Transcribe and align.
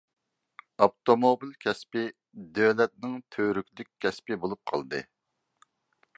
ئاپتوموبىل 0.85 1.51
كەسپى 1.65 2.03
دۆلەتنىڭ 2.57 3.15
تۈۋرۈكلۈك 3.37 3.93
كەسپى 4.07 4.43
بولۇپ 4.47 4.65
قالدى. 4.73 5.05